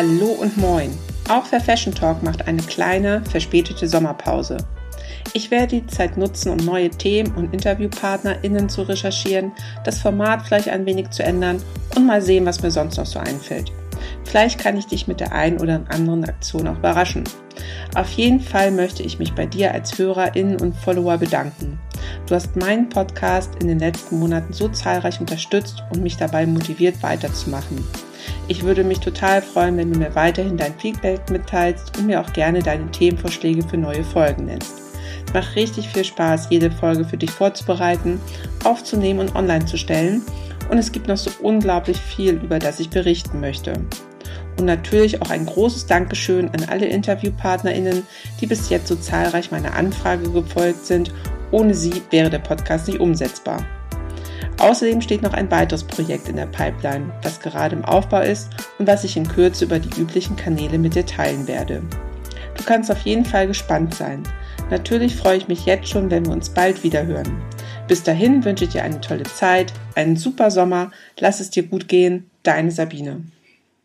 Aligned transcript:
Hallo 0.00 0.28
und 0.28 0.56
moin. 0.56 0.96
Auch 1.28 1.44
für 1.44 1.60
Fashion 1.60 1.94
Talk 1.94 2.22
macht 2.22 2.48
eine 2.48 2.62
kleine, 2.62 3.22
verspätete 3.30 3.86
Sommerpause. 3.86 4.56
Ich 5.34 5.50
werde 5.50 5.78
die 5.78 5.86
Zeit 5.88 6.16
nutzen, 6.16 6.52
um 6.52 6.56
neue 6.56 6.88
Themen 6.88 7.34
und 7.34 7.52
InterviewpartnerInnen 7.52 8.70
zu 8.70 8.80
recherchieren, 8.80 9.52
das 9.84 9.98
Format 9.98 10.40
vielleicht 10.40 10.70
ein 10.70 10.86
wenig 10.86 11.10
zu 11.10 11.22
ändern 11.22 11.62
und 11.96 12.06
mal 12.06 12.22
sehen, 12.22 12.46
was 12.46 12.62
mir 12.62 12.70
sonst 12.70 12.96
noch 12.96 13.04
so 13.04 13.18
einfällt. 13.18 13.72
Vielleicht 14.24 14.58
kann 14.58 14.78
ich 14.78 14.86
dich 14.86 15.06
mit 15.06 15.20
der 15.20 15.32
einen 15.32 15.60
oder 15.60 15.82
anderen 15.90 16.24
Aktion 16.24 16.68
auch 16.68 16.78
überraschen. 16.78 17.24
Auf 17.94 18.08
jeden 18.12 18.40
Fall 18.40 18.70
möchte 18.70 19.02
ich 19.02 19.18
mich 19.18 19.34
bei 19.34 19.44
dir 19.44 19.74
als 19.74 19.98
Hörerin 19.98 20.58
und 20.62 20.74
Follower 20.74 21.18
bedanken. 21.18 21.78
Du 22.26 22.34
hast 22.34 22.56
meinen 22.56 22.88
Podcast 22.88 23.50
in 23.60 23.68
den 23.68 23.80
letzten 23.80 24.18
Monaten 24.18 24.54
so 24.54 24.70
zahlreich 24.70 25.20
unterstützt 25.20 25.82
und 25.92 26.02
mich 26.02 26.16
dabei 26.16 26.46
motiviert 26.46 27.02
weiterzumachen. 27.02 27.84
Ich 28.50 28.64
würde 28.64 28.82
mich 28.82 28.98
total 28.98 29.42
freuen, 29.42 29.76
wenn 29.76 29.92
du 29.92 29.98
mir 30.00 30.12
weiterhin 30.16 30.56
dein 30.56 30.76
Feedback 30.76 31.30
mitteilst 31.30 31.96
und 31.96 32.08
mir 32.08 32.20
auch 32.20 32.32
gerne 32.32 32.60
deine 32.60 32.90
Themenvorschläge 32.90 33.62
für 33.62 33.76
neue 33.76 34.02
Folgen 34.02 34.46
nennst. 34.46 34.74
Es 35.24 35.32
macht 35.32 35.54
richtig 35.54 35.88
viel 35.88 36.02
Spaß, 36.02 36.48
jede 36.50 36.72
Folge 36.72 37.04
für 37.04 37.16
dich 37.16 37.30
vorzubereiten, 37.30 38.20
aufzunehmen 38.64 39.20
und 39.20 39.36
online 39.36 39.66
zu 39.66 39.76
stellen. 39.76 40.22
Und 40.68 40.78
es 40.78 40.90
gibt 40.90 41.06
noch 41.06 41.16
so 41.16 41.30
unglaublich 41.40 41.98
viel, 41.98 42.40
über 42.42 42.58
das 42.58 42.80
ich 42.80 42.90
berichten 42.90 43.38
möchte. 43.38 43.74
Und 44.58 44.64
natürlich 44.64 45.22
auch 45.22 45.30
ein 45.30 45.46
großes 45.46 45.86
Dankeschön 45.86 46.48
an 46.48 46.66
alle 46.68 46.86
InterviewpartnerInnen, 46.86 48.02
die 48.40 48.46
bis 48.48 48.68
jetzt 48.68 48.88
so 48.88 48.96
zahlreich 48.96 49.52
meiner 49.52 49.74
Anfrage 49.74 50.28
gefolgt 50.28 50.86
sind. 50.86 51.14
Ohne 51.52 51.72
sie 51.72 52.02
wäre 52.10 52.30
der 52.30 52.40
Podcast 52.40 52.88
nicht 52.88 52.98
umsetzbar. 52.98 53.64
Außerdem 54.60 55.00
steht 55.00 55.22
noch 55.22 55.32
ein 55.32 55.50
weiteres 55.50 55.82
Projekt 55.82 56.28
in 56.28 56.36
der 56.36 56.44
Pipeline, 56.44 57.10
das 57.22 57.40
gerade 57.40 57.74
im 57.74 57.84
Aufbau 57.84 58.20
ist 58.20 58.50
und 58.78 58.86
was 58.86 59.04
ich 59.04 59.16
in 59.16 59.26
Kürze 59.26 59.64
über 59.64 59.78
die 59.78 59.98
üblichen 59.98 60.36
Kanäle 60.36 60.78
mit 60.78 60.94
dir 60.94 61.06
teilen 61.06 61.48
werde. 61.48 61.82
Du 62.58 62.64
kannst 62.64 62.90
auf 62.90 63.00
jeden 63.00 63.24
Fall 63.24 63.46
gespannt 63.46 63.94
sein. 63.94 64.22
Natürlich 64.70 65.16
freue 65.16 65.38
ich 65.38 65.48
mich 65.48 65.64
jetzt 65.64 65.88
schon, 65.88 66.10
wenn 66.10 66.26
wir 66.26 66.32
uns 66.32 66.50
bald 66.50 66.84
wieder 66.84 67.06
hören. 67.06 67.40
Bis 67.88 68.02
dahin 68.02 68.44
wünsche 68.44 68.64
ich 68.64 68.70
dir 68.70 68.84
eine 68.84 69.00
tolle 69.00 69.22
Zeit, 69.22 69.72
einen 69.94 70.16
super 70.16 70.50
Sommer, 70.50 70.90
lass 71.18 71.40
es 71.40 71.48
dir 71.48 71.62
gut 71.62 71.88
gehen, 71.88 72.28
deine 72.42 72.70
Sabine. 72.70 73.22